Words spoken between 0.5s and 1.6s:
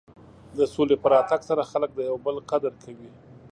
د سولې په راتګ